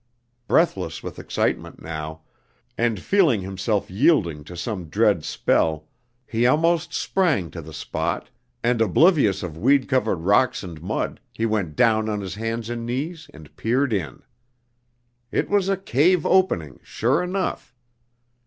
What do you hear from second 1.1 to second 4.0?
excitement now, and feeling himself